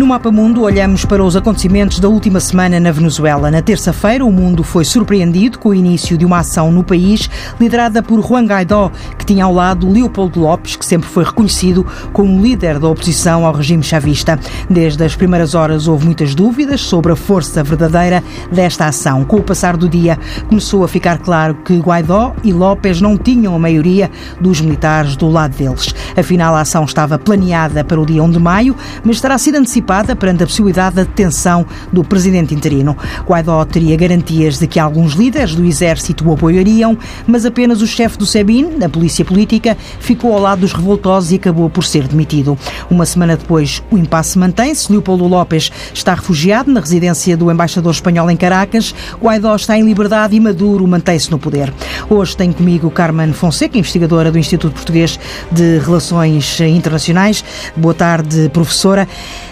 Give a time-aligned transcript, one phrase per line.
[0.00, 3.50] No Mapa Mundo, olhamos para os acontecimentos da última semana na Venezuela.
[3.50, 7.28] Na terça-feira, o mundo foi surpreendido com o início de uma ação no país
[7.60, 12.40] liderada por Juan Guaidó, que tinha ao lado Leopoldo Lopes, que sempre foi reconhecido como
[12.40, 14.40] líder da oposição ao regime chavista.
[14.70, 19.22] Desde as primeiras horas houve muitas dúvidas sobre a força verdadeira desta ação.
[19.26, 23.54] Com o passar do dia, começou a ficar claro que Guaidó e Lopes não tinham
[23.54, 24.10] a maioria
[24.40, 25.94] dos militares do lado deles.
[26.16, 28.74] Afinal, a ação estava planeada para o dia 1 de maio,
[29.04, 32.96] mas terá sido antecipada antecipada perante a possibilidade da detenção do presidente interino.
[33.26, 38.16] Guaidó teria garantias de que alguns líderes do exército o apoiariam, mas apenas o chefe
[38.16, 42.56] do SEBIN, da polícia política, ficou ao lado dos revoltosos e acabou por ser demitido.
[42.88, 44.90] Uma semana depois, o impasse mantém-se.
[44.90, 48.94] Leopoldo López está refugiado na residência do embaixador espanhol em Caracas.
[49.20, 51.72] Guaidó está em liberdade e Maduro mantém-se no poder.
[52.08, 55.18] Hoje tenho comigo Carmen Fonseca, investigadora do Instituto Português
[55.50, 57.44] de Relações Internacionais.
[57.76, 59.08] Boa tarde, professora.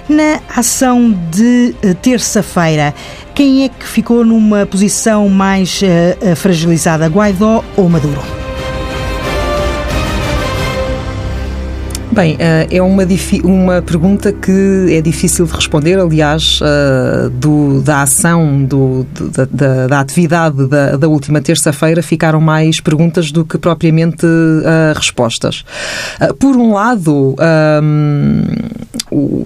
[0.08, 2.94] Na ação de eh, terça-feira,
[3.34, 8.22] quem é que ficou numa posição mais uh, fragilizada, Guaidó ou Maduro?
[12.10, 12.36] Bem,
[12.70, 13.04] é uma,
[13.44, 16.58] uma pergunta que é difícil de responder, aliás,
[17.34, 19.06] do, da ação, do,
[19.52, 24.26] da, da, atividade da, da última terça-feira ficaram mais perguntas do que propriamente
[24.96, 25.64] respostas.
[26.40, 27.36] Por um lado,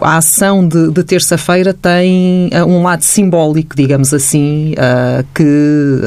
[0.01, 6.01] a ação de, de terça-feira tem uh, um lado simbólico, digamos assim, uh, que,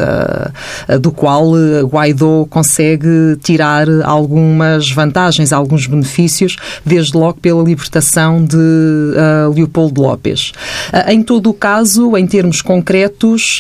[0.89, 8.57] uh, do qual Guaidó consegue tirar algumas vantagens, alguns benefícios, desde logo pela libertação de
[9.55, 10.52] Leopoldo López.
[11.07, 13.59] em todo o caso, em termos concretos,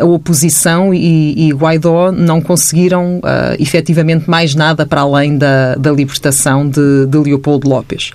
[0.00, 3.20] a oposição e, e, Guaidó não conseguiram
[3.58, 8.10] efetivamente mais nada para além da, da libertação de, de Leopoldo López.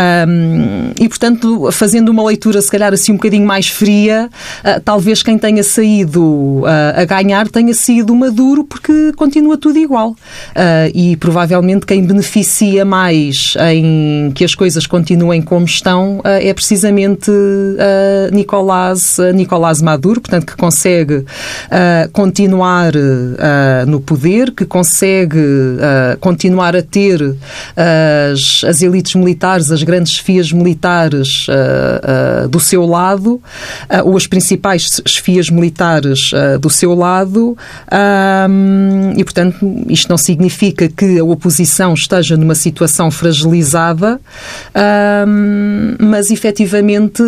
[0.00, 4.30] Um, e, portanto, fazendo uma leitura, se calhar, assim um bocadinho mais fria,
[4.64, 6.64] uh, talvez quem tenha saído uh,
[6.96, 10.10] a ganhar tenha sido Maduro, porque continua tudo igual.
[10.10, 17.30] Uh, e provavelmente quem beneficia mais em que as coisas continuem como estão é precisamente
[18.32, 21.24] Nicolás, Nicolás Maduro, portanto, que consegue
[22.12, 22.92] continuar
[23.86, 25.38] no poder, que consegue
[26.20, 27.34] continuar a ter
[27.76, 33.42] as, as elites militares, as grandes chefias militares uh, uh, do seu lado, uh,
[34.04, 36.30] ou as principais chefias militares
[36.60, 37.56] do seu lado,
[39.16, 39.56] e, portanto,
[39.88, 44.20] isto não significa que a oposição esteja numa situação fragilizada,
[45.98, 47.22] mas, efetivamente,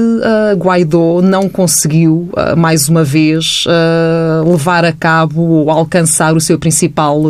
[0.57, 3.65] Guaidó não conseguiu, mais uma vez,
[4.47, 7.23] levar a cabo ou alcançar o seu principal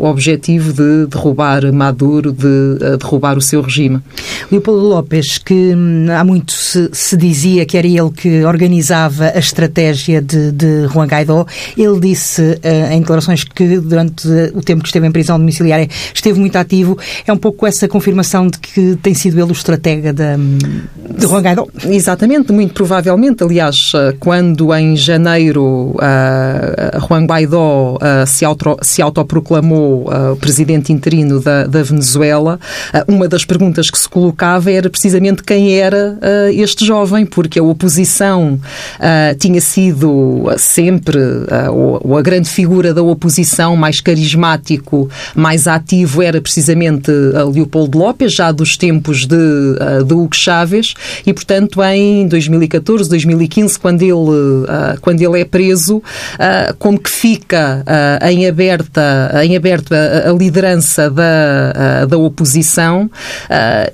[0.00, 4.00] objetivo de derrubar Maduro, de derrubar o seu regime.
[4.66, 9.38] Leopoldo Lopes, que hum, há muito se, se, dizia que era ele que organizava a
[9.38, 11.46] estratégia de, de Juan Guaidó,
[11.76, 16.38] ele disse uh, em declarações que durante o tempo que esteve em prisão domiciliária esteve
[16.40, 16.98] muito ativo.
[17.26, 20.36] É um pouco essa confirmação de que tem sido ele o estratega de,
[21.16, 21.66] de Juan Guaidó?
[21.84, 23.44] Exatamente, muito provavelmente.
[23.44, 30.92] Aliás, eh, quando em janeiro uh, Juan Guaidó uh, se, auto, se autoproclamou uh, presidente
[30.92, 32.58] interino da, da Venezuela,
[33.06, 37.62] uma das perguntas que se colocava era precisamente quem era uh, este jovem, porque a
[37.62, 45.66] oposição uh, tinha sido sempre, uh, ou, a grande figura da oposição, mais carismático, mais
[45.66, 49.36] ativo, era precisamente Leopoldo López, já dos tempos de,
[50.06, 50.94] de Hugo Chávez,
[51.26, 54.66] e portanto em 2014, 2015, quando ele,
[55.00, 56.02] quando ele é preso,
[56.78, 57.84] como que fica
[58.22, 63.10] em aberta, em aberto a, a liderança da, da oposição,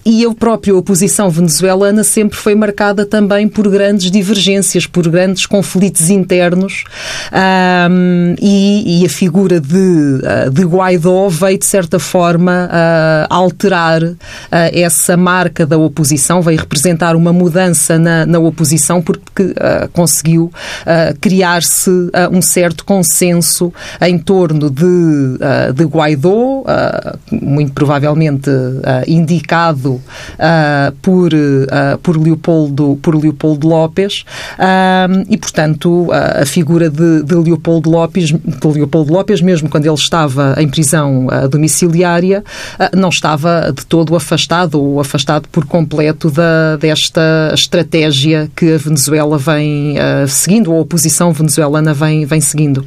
[0.04, 5.46] e eu próprio própria oposição venezuelana sempre foi marcada também por grandes divergências, por grandes
[5.46, 6.84] conflitos internos
[7.32, 14.02] um, e, e, a figura de, ah, de Guaidó veio, de certa forma, uh, alterar
[14.02, 14.16] uh,
[14.50, 20.52] essa marca da oposição, veio representar uma mudança na, na oposição porque uh, conseguiu
[21.20, 21.90] criar-se
[22.30, 25.38] um certo consenso em torno de,
[25.74, 26.64] de Guaidó,
[27.30, 28.50] muito provavelmente
[29.06, 30.00] indicado
[30.42, 34.24] uh, por, uh, por, Leopoldo, por Leopoldo Lopes
[35.28, 40.54] e, portanto, a figura de, de, Leopoldo Lopes, de Leopoldo Lopes, mesmo quando ele estava
[40.58, 42.44] em prisão domiciliária,
[42.94, 49.38] não estava de todo afastado ou afastado por completo da, desta estratégia que a Venezuela
[49.38, 49.96] vem
[50.28, 52.84] seguindo, ou a oposição venezuelana vem, vem seguindo.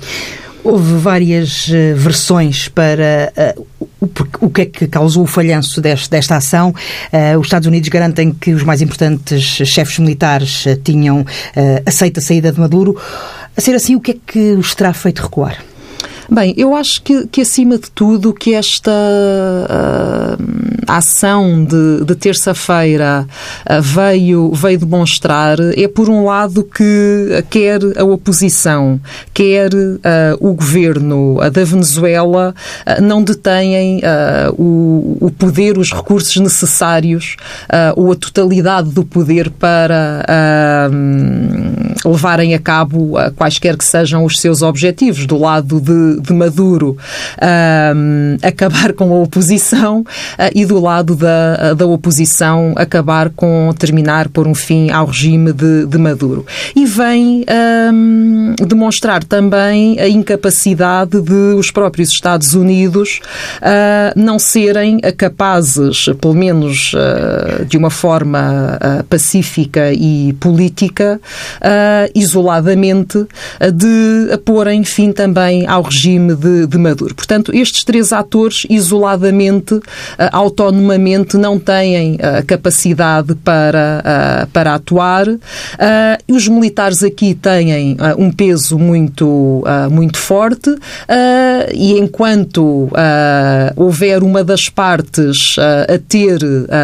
[0.65, 3.67] Houve várias uh, versões para uh,
[4.01, 6.73] o, o, que é que causou o falhanço deste, desta ação.
[7.13, 11.23] Uh, os Estados Unidos garantem que os mais importantes chefes militares tinham
[11.85, 12.99] aceito a saída de Maduro.
[13.55, 15.63] A ser assim, o que é que os terá feito recuar?
[16.29, 20.43] Bem, eu acho que, que acima de tudo que esta uh,
[20.87, 23.27] ação de, de terça-feira
[23.69, 28.99] uh, veio, veio demonstrar é, por um lado, que quer a oposição,
[29.33, 29.99] quer uh,
[30.39, 32.55] o governo da Venezuela
[33.01, 34.01] não detêm
[34.57, 37.35] o, o poder, os recursos necessários
[37.95, 40.89] ou a totalidade do poder para
[42.05, 45.25] levarem a cabo quaisquer que sejam os seus objetivos.
[45.25, 46.97] Do lado de de Maduro
[47.95, 50.05] um, acabar com a oposição uh,
[50.53, 55.85] e do lado da, da oposição acabar com terminar por um fim ao regime de,
[55.85, 56.45] de Maduro.
[56.75, 57.45] E vem
[57.93, 63.19] um, demonstrar também a incapacidade de os próprios Estados Unidos
[63.57, 68.79] uh, não serem capazes, pelo menos uh, de uma forma
[69.09, 71.19] pacífica e política,
[72.13, 73.25] isoladamente,
[73.73, 77.15] de porem fim também ao regime regime de, de Maduro.
[77.15, 79.81] Portanto, estes três atores, isoladamente, uh,
[80.31, 85.25] autonomamente, não têm uh, capacidade para, uh, para atuar.
[86.27, 90.69] os militares aqui têm um peso muito, muito forte
[91.73, 92.89] e enquanto
[93.75, 96.39] houver uma das partes a ter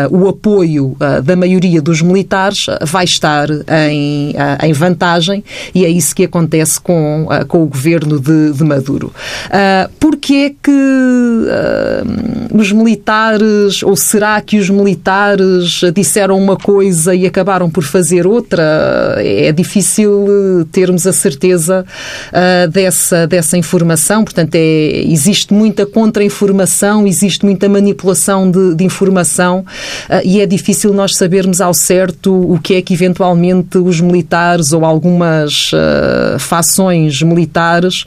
[0.09, 4.33] o apoio da maioria dos militares, vai estar em,
[4.63, 5.43] em vantagem
[5.75, 9.10] e é isso que acontece com, com o governo de, de Maduro.
[9.47, 17.15] Uh, Porquê é que uh, os militares, ou será que os militares disseram uma coisa
[17.15, 19.15] e acabaram por fazer outra?
[19.19, 21.85] É difícil termos a certeza
[22.27, 24.23] uh, dessa, dessa informação.
[24.23, 29.65] Portanto, é, existe muita contra-informação, existe muita manipulação de, de informação
[30.09, 34.71] uh, e é difícil nós sabermos ao certo o que é que eventualmente os militares
[34.73, 38.03] ou algumas uh, fações militares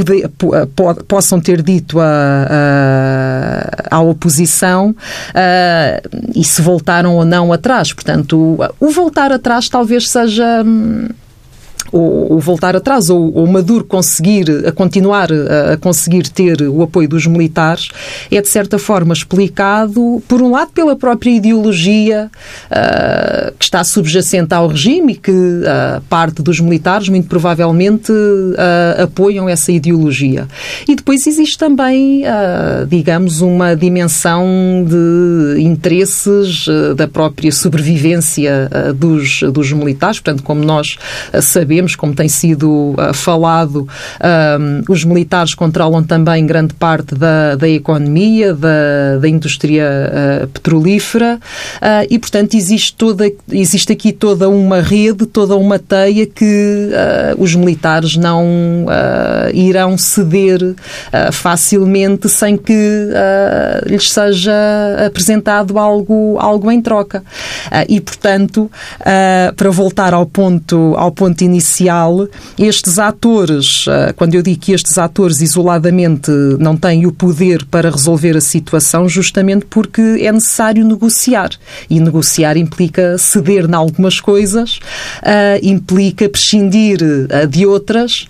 [0.00, 0.66] Eh,
[1.06, 2.04] possam ter dito a,
[3.90, 7.92] a, à oposição uh, e se voltaram ou não atrás.
[7.92, 10.62] Portanto, o, o voltar atrás talvez seja.
[10.64, 11.08] Hum,
[11.92, 16.82] ou, ou voltar atrás, ou, ou, Maduro conseguir, a continuar a, a, conseguir ter o
[16.82, 17.88] apoio dos militares,
[18.30, 22.30] é de certa forma explicado, por um lado, pela própria ideologia
[22.66, 29.02] uh, que está subjacente ao regime e que uh, parte dos militares, muito provavelmente, uh,
[29.02, 30.48] apoiam essa ideologia.
[30.88, 32.24] E depois existe também,
[32.88, 36.66] digamos, uma dimensão de interesses
[36.96, 40.96] da própria sobrevivência dos, dos militares, portanto, como nós
[41.40, 43.86] sabemos, sabemos, como tem sido uh, falado,
[44.58, 51.38] um, os militares controlam também grande parte da, da economia, da, da indústria uh, petrolífera
[51.76, 56.90] uh, e, portanto, existe, toda, existe aqui toda uma rede, toda uma teia que
[57.38, 58.86] os militares não
[59.52, 60.74] irão ceder
[61.32, 63.08] facilmente sem que
[63.86, 64.52] lhes seja
[65.06, 67.22] apresentado algo, algo em troca.
[67.88, 68.70] e, portanto,
[69.56, 72.28] para voltar ao ponto, ao ponto inicial, inicial,
[72.58, 77.90] estes atores, ah, quando eu digo que estes atores isoladamente não têm o poder para
[77.90, 81.50] resolver a situação, justamente porque é necessário negociar.
[81.90, 84.78] E negociar implica ceder em algumas coisas,
[85.22, 88.26] uh, implica prescindir uh, de outras,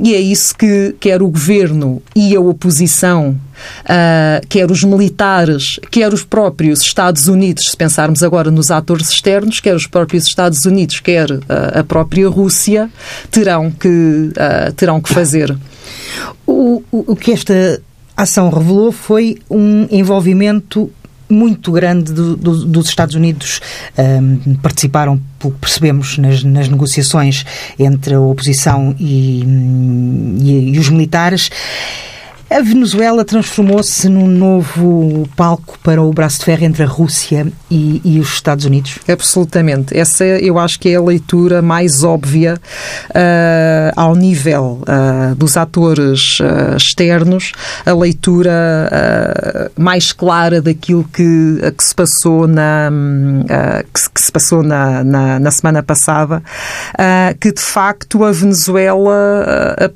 [0.00, 3.38] e é isso que quer o governo e a oposição
[3.84, 9.60] uh, quer os militares, quer os próprios Estados Unidos, se pensarmos agora nos atores externos,
[9.60, 11.40] quer os próprios Estados Unidos, quer uh,
[11.80, 12.90] a própria Rússia,
[13.30, 15.56] terão que, uh, terão que fazer.
[16.46, 17.80] O, o, o que esta
[18.16, 20.90] ação revelou foi um envolvimento
[21.28, 23.60] muito grande do, do, dos Estados Unidos
[23.98, 27.44] um, participaram, pelo que percebemos, nas, nas, negociações
[27.78, 29.42] entre a oposição e,
[30.40, 31.50] e, e os militares.
[32.54, 38.00] A Venezuela transformou-se num novo palco para o braço de ferro entre a Rússia e,
[38.04, 39.00] e, os Estados Unidos?
[39.08, 39.98] Absolutamente.
[39.98, 42.54] Essa eu acho que é a leitura mais óbvia
[43.10, 47.50] uh, ao nível uh, dos atores uh, externos,
[47.84, 52.88] a leitura mais clara daquilo que, que se passou na,
[53.92, 56.40] que, que, se passou na, na, na semana passada,
[57.40, 59.92] que de facto a Venezuela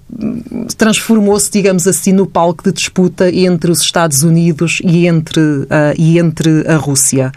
[0.77, 6.19] transformou-se, digamos assim, no palco de disputa entre os Estados Unidos e entre, uh, e
[6.19, 7.33] entre a Rússia.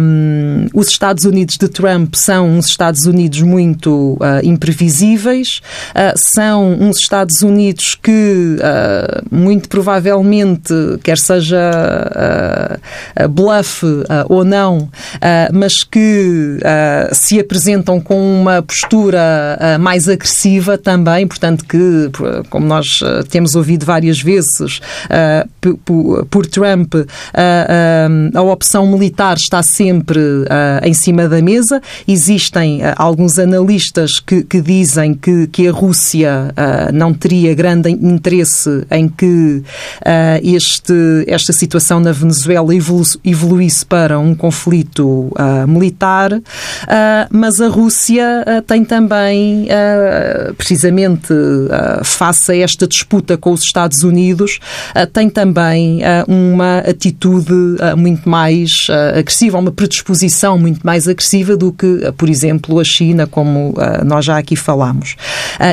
[0.00, 5.60] Um, os Estados Unidos de Trump são uns Estados Unidos muito uh, imprevisíveis,
[5.90, 8.56] uh, são uns Estados Unidos que,
[9.30, 12.78] muito provavelmente, quer seja
[13.30, 13.84] bluff
[14.28, 14.88] ou não,
[15.52, 16.58] mas que
[17.12, 22.10] se apresentam com uma postura mais agressiva também, portanto, que,
[22.48, 24.80] como nós temos ouvido várias vezes,
[25.84, 26.94] por, por Trump,
[28.34, 30.20] a opção militar está sempre
[30.82, 31.80] em cima da mesa.
[32.06, 36.54] Existem alguns analistas que, que dizem que, que a Rússia
[36.92, 39.62] não teria grande interesse em que
[40.42, 45.32] este, esta situação na Venezuela evolu, evoluísse para um conflito
[45.68, 46.30] militar,
[47.30, 49.68] mas a Rússia tem também,
[50.56, 51.32] precisamente
[52.04, 54.58] face a esta disputa com os Estados Unidos,
[55.12, 57.52] tem também uma atitude
[57.96, 63.74] muito mais agressiva, uma predisposição muito mais agressiva do que, por exemplo, a China, como
[64.04, 65.16] nós já aqui falámos.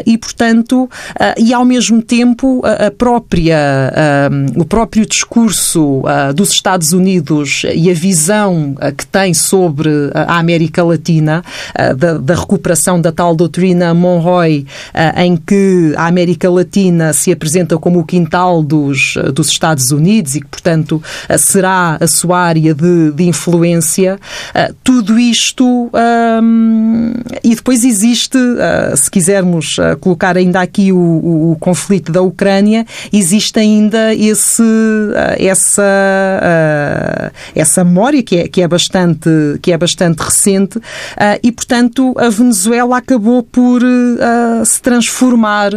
[0.05, 0.89] E, portanto,
[1.37, 6.03] e ao mesmo tempo, a própria, o próprio discurso
[6.35, 11.43] dos Estados Unidos e a visão que tem sobre a América Latina,
[11.97, 14.65] da, da recuperação da tal doutrina Monroe,
[15.17, 20.41] em que a América Latina se apresenta como o quintal dos, dos Estados Unidos e
[20.41, 21.01] que, portanto,
[21.37, 24.19] será a sua área de, de influência.
[24.83, 25.91] Tudo isto,
[27.43, 28.39] e depois existe,
[28.95, 34.63] se quisermos colocar ainda aqui o, o, o conflito da Ucrânia, existe ainda esse,
[35.37, 39.29] essa, essa memória que é, que é, bastante,
[39.61, 40.79] que é bastante recente
[41.43, 43.81] e, portanto, a Venezuela acabou por
[44.65, 45.71] se transformar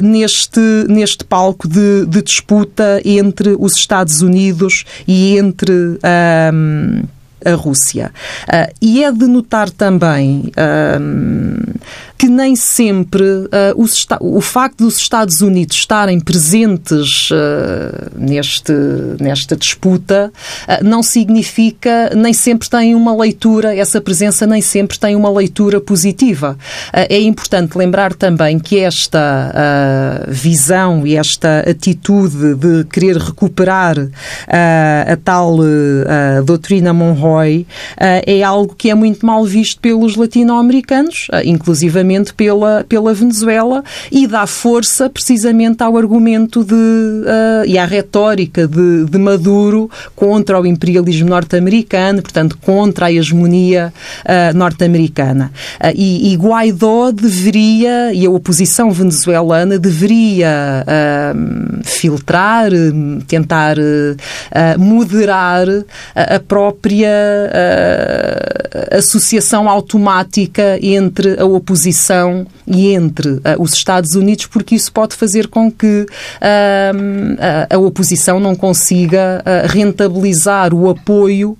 [0.00, 7.02] neste, neste palco de, de disputa entre os Estados Unidos e entre um,
[7.44, 8.12] a Rússia.
[8.48, 10.50] Uh, e é de notar também
[11.00, 11.56] um,
[12.18, 18.72] que nem sempre uh, os, o facto dos Estados Unidos estarem presentes uh, neste,
[19.20, 20.32] nesta disputa
[20.66, 25.80] uh, não significa, nem sempre tem uma leitura, essa presença nem sempre tem uma leitura
[25.80, 26.58] positiva.
[26.92, 33.96] é importante lembrar também que esta visão e esta atitude de querer recuperar
[34.48, 35.58] a tal
[36.44, 37.66] doutrina Monroe
[37.98, 44.46] é algo que é muito mal visto pelos latino-americanos, inclusivamente pela, pela Venezuela e dá
[44.46, 51.28] força precisamente ao argumento de, uh, e à retórica de, de, Maduro contra o imperialismo
[51.28, 53.92] norte-americano, portanto, contra a hegemonia
[54.24, 55.52] uh, norte-americana.
[55.80, 60.84] Uh, e, e, Guaidó deveria, e a oposição venezuelana deveria
[61.84, 62.70] filtrar,
[63.26, 63.76] tentar
[64.78, 65.66] moderar
[66.14, 67.08] a própria
[68.92, 71.97] associação automática entre a oposição
[72.66, 78.38] e entre uh, os Estados Unidos, porque isso pode fazer com que uh, a oposição
[78.38, 81.56] não consiga uh, rentabilizar o apoio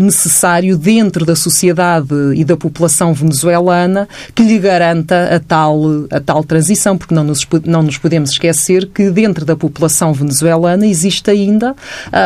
[0.00, 6.42] necessário dentro da sociedade e da população venezuelana que lhe garanta a tal, a tal
[6.42, 11.74] transição, porque não nos, não nos podemos esquecer que dentro da população venezuelana existe ainda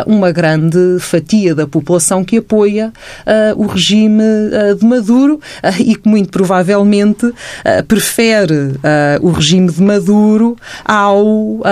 [0.07, 2.93] uma grande fatia da população que apoia
[3.57, 4.23] o regime
[4.79, 5.41] de Maduro
[5.79, 7.33] e que muito provavelmente
[7.65, 8.79] uh, prefere uh,
[9.21, 11.63] o regime de Maduro ao, uh,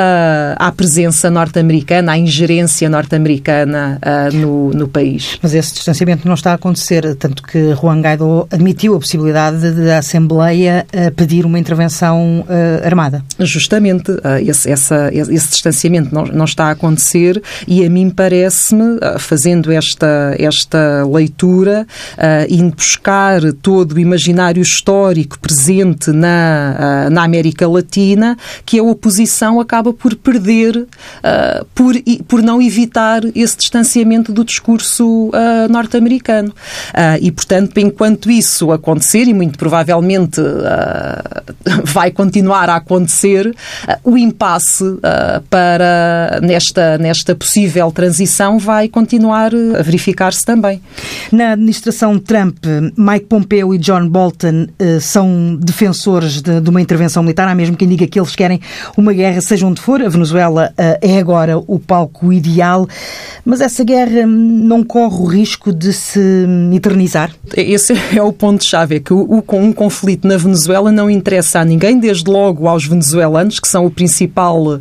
[0.56, 4.00] à presença norte-americana, à ingerência norte-americana
[4.32, 5.38] no, no país.
[5.42, 9.98] Mas esse distanciamento não está a acontecer, tanto que Juan Guaidó admitiu a possibilidade da
[9.98, 12.44] Assembleia pedir uma intervenção
[12.84, 13.22] armada.
[13.38, 14.12] Justamente,
[14.46, 20.34] esse, essa, esse distanciamento não, não está a acontecer e a mim parece-me, fazendo esta,
[20.38, 21.86] esta leitura,
[22.48, 28.82] indo buscar todo o imaginário histórico presente presente na, uh, na América Latina, que a
[28.82, 31.94] oposição acaba por perder uh, por,
[32.26, 36.54] por não evitar esse distanciamento do discurso uh, norte-americano.
[37.20, 40.40] e, portanto, enquanto isso acontecer, e muito provavelmente
[41.84, 43.54] vai continuar a acontecer,
[44.02, 44.84] o impasse
[45.50, 50.80] para nesta, nesta possível transição vai continuar a verificar-se também.
[51.30, 52.64] Na administração Trump,
[52.96, 54.66] Mike Pompeo e John Bolton
[55.00, 57.48] são defensores de, de, uma intervenção militar.
[57.48, 58.60] Há mesmo quem diga que eles querem
[58.96, 60.00] uma guerra, seja onde for.
[60.02, 62.88] A Venezuela uh, é agora o palco ideal.
[63.44, 67.30] Mas essa guerra não corre o risco de se eternizar?
[67.56, 68.96] Esse é o ponto-chave.
[68.96, 73.58] É que o, um conflito na Venezuela não interessa a ninguém, desde logo aos venezuelanos,
[73.58, 74.78] que são o principal uh,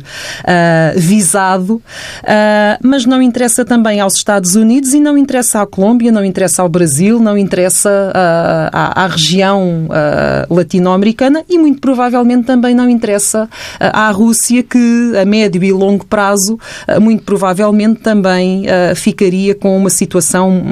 [0.96, 6.24] visado, uh, mas não interessa também aos Estados Unidos e não interessa à Colômbia, não
[6.24, 9.88] interessa ao Brasil, não interessa uh, à, à, região
[10.68, 13.48] latino-americana e muito provavelmente também não interessa
[13.80, 16.58] à Rússia, que a médio e longo prazo,
[17.00, 20.62] muito provavelmente também ficaria com uma situação,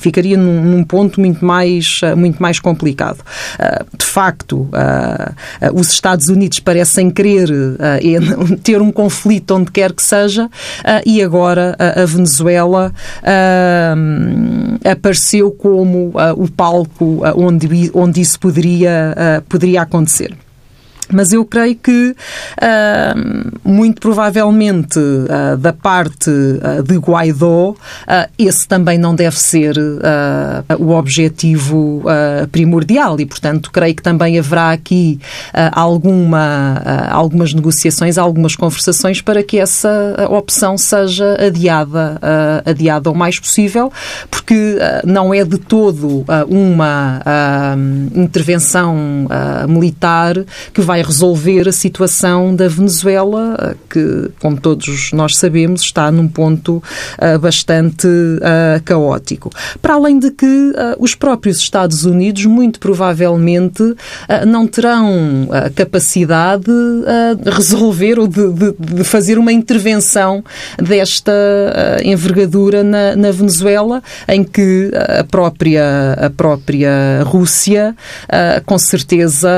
[0.00, 3.18] ficaria num, ponto muito mais, muito mais complicado.
[3.96, 4.68] De facto,
[5.74, 7.48] os Estados Unidos parecem querer
[8.62, 10.50] ter um conflito onde quer que seja,
[11.06, 12.92] e agora a Venezuela
[14.84, 19.14] apareceu como o palco onde, onde isso poderia,
[19.48, 20.36] poderia acontecer.
[21.12, 22.14] Mas eu creio que,
[22.60, 27.74] uh, muito provavelmente, uh, da parte uh, de Guaidó,
[28.38, 29.76] esse também não deve ser
[30.78, 32.02] o objetivo
[32.50, 33.18] primordial.
[33.20, 35.20] E, portanto, creio que também haverá aqui
[35.72, 42.18] alguma, algumas negociações, algumas conversações para que essa opção seja adiada,
[42.64, 43.92] adiada o mais possível,
[44.30, 47.20] porque não é de todo uma
[48.14, 49.26] intervenção
[49.68, 50.34] militar
[50.72, 56.26] que vai vai resolver a situação da Venezuela, que, como todos nós sabemos, está num
[56.26, 56.82] ponto
[57.18, 59.50] uh, bastante uh, caótico.
[59.80, 63.94] Para além de que uh, os próprios Estados Unidos, muito provavelmente,
[64.46, 66.64] não terão a capacidade
[67.42, 70.42] de resolver ou de, de, de, fazer uma intervenção
[70.78, 71.32] desta
[72.04, 77.94] envergadura na, na, Venezuela, em que a própria, a própria Rússia,
[78.66, 79.48] com certeza,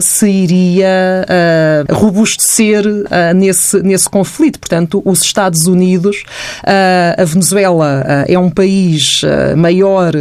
[0.00, 4.58] se iria uh, robustecer uh, nesse, nesse conflito.
[4.58, 6.24] Portanto, os Estados Unidos,
[6.62, 9.22] uh, a Venezuela é um país
[9.56, 10.12] maior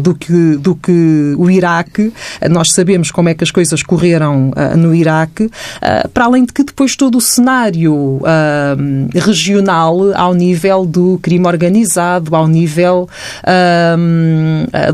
[0.00, 2.12] do, que, do que o Iraque.
[2.50, 5.50] Nós sabemos como é que as coisas correram no Iraque.
[6.12, 8.20] para além de que depois todo o cenário
[9.14, 13.08] regional ao nível do crime organizado, ao nível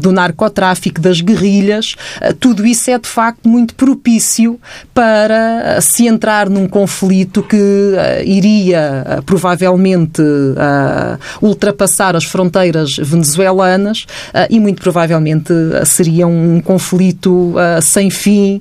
[0.01, 1.95] do narcotráfico, das guerrilhas,
[2.39, 4.59] tudo isso é de facto muito propício
[4.95, 12.97] para eh, se entrar num conflito que uh, iria uh, provavelmente uh, ultrapassar as fronteiras
[12.97, 14.07] venezuelanas
[14.49, 15.53] e muito provavelmente
[15.85, 18.61] seria um conflito sem fim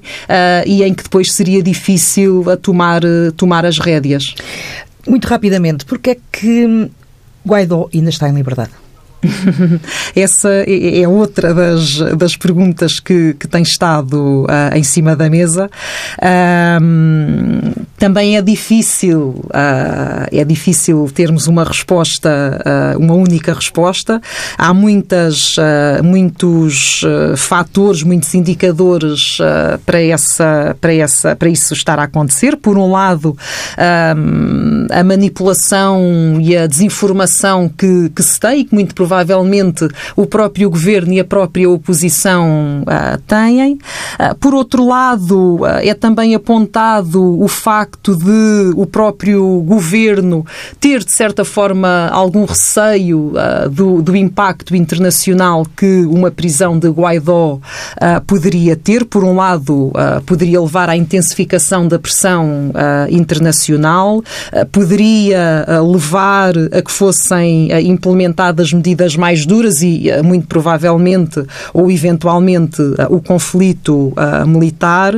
[0.65, 3.02] e em que depois seria difícil tomar,
[3.36, 4.36] tomar as rédeas.
[5.08, 6.89] Muito rapidamente, porque é que
[7.46, 8.72] Guaidó ainda está em liberdade?
[10.15, 15.29] Essa é, é outra das, das perguntas que, que tem estado uh, em cima da
[15.29, 15.69] mesa.
[16.17, 24.21] Uh, também é difícil, uh, é difícil termos uma resposta, ah, uma única resposta.
[24.58, 25.58] Há muitas,
[26.01, 27.01] muitos
[27.36, 29.38] fatores, muitos indicadores
[29.86, 32.55] para, essa, para, essa, para isso estar a acontecer.
[32.55, 33.38] Por um lado,
[33.77, 40.28] a manipulação e a desinformação que, que se tem e que muito provavelmente provavelmente o
[40.28, 43.74] próprio governo e a própria oposição uh, têm.
[43.74, 50.45] Uh, por outro lado, uh, é também apontado o facto de o próprio governo
[50.80, 53.34] ter, de certa forma, algum receio
[53.72, 57.60] do, do, impacto internacional que uma prisão de Guaidó
[58.28, 59.06] poderia ter.
[59.06, 59.91] Por um lado,
[60.26, 62.72] poderia levar à intensificação da pressão
[63.10, 64.22] internacional,
[64.72, 71.42] poderia levar a que fossem implementadas medidas medidas mais duras e, eh, muito provavelmente,
[71.74, 75.14] ou eventualmente, eh, o conflito uh, militar.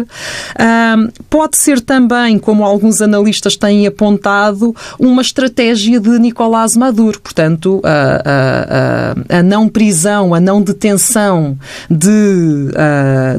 [1.29, 7.19] Pode ser também, como alguns analistas têm apontado, uma estratégia de Nicolás Maduro.
[7.21, 11.57] Portanto, a, a, não prisão, a não detenção
[11.89, 12.67] de,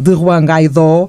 [0.01, 1.09] de Juan Guaidó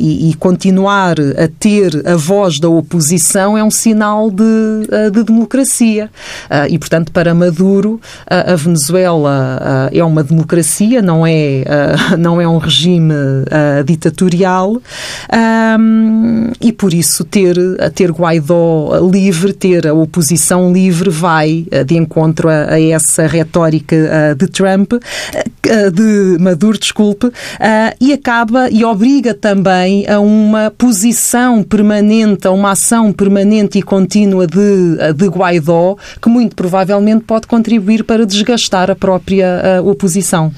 [0.00, 6.10] e, e, continuar a ter a voz da oposição é um sinal de, de democracia.
[6.68, 7.91] e, portanto, para Maduro,
[8.26, 11.64] a Venezuela é uma democracia, não é,
[12.18, 13.14] não é um regime
[13.84, 14.80] ditatorial.
[16.60, 17.56] E por isso ter,
[17.94, 24.46] ter Guaidó livre, ter a oposição livre vai de encontro a, a essa retórica de
[24.48, 24.92] Trump,
[25.92, 27.30] de Maduro, desculpe,
[28.00, 34.46] e acaba e obriga também a uma posição permanente, a uma ação permanente e contínua
[34.46, 40.52] de, de Guaidó, que muito provavelmente pode contribuir contribuir para desgastar a própria uh, oposição.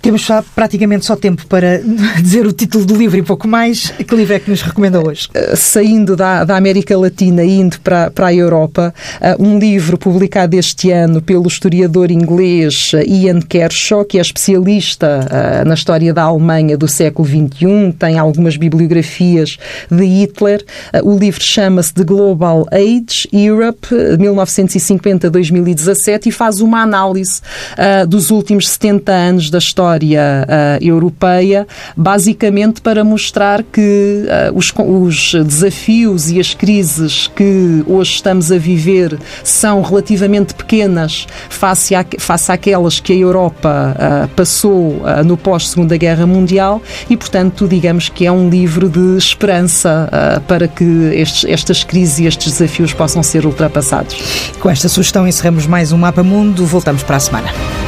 [0.00, 1.82] Temos praticamente só tempo para
[2.22, 3.90] dizer o título do livro e pouco mais.
[3.90, 5.28] Que livro é que nos recomenda hoje?
[5.34, 9.98] Eh, saindo da, da América Latina e indo para, para a Europa, uh, um livro
[9.98, 15.08] publicado este ano pelo historiador inglês eh, Ian Kershaw, que é especialista
[15.66, 19.58] na história da Alemanha do século XXI, tem algumas bibliografias
[19.90, 20.64] de Hitler.
[21.02, 27.40] O livro chama-se The Global Age, Europe, 1950-2017, e faz uma análise
[28.08, 34.72] dos últimos 70 anos da história história uh, europeia, basicamente para mostrar que uh, os,
[34.76, 42.52] os, desafios e as crises que hoje estamos a viver são relativamente pequenas face, face
[42.52, 48.32] àquelas que a Europa uh, passou no pós-Segunda Guerra Mundial e, portanto, digamos que é
[48.32, 50.10] um livro de esperança
[50.46, 54.16] para que estes, estas crises e estes desafios possam ser ultrapassados.
[54.60, 56.66] Com esta sugestão encerramos mais um Mapa Mundo.
[56.66, 57.87] Voltamos para a semana.